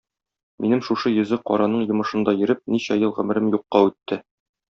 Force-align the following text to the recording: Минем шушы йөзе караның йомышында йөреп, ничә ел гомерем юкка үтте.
Минем 0.65 0.79
шушы 0.87 1.11
йөзе 1.17 1.37
караның 1.49 1.83
йомышында 1.89 2.35
йөреп, 2.39 2.63
ничә 2.77 2.97
ел 3.03 3.13
гомерем 3.19 3.53
юкка 3.57 3.85
үтте. 3.91 4.19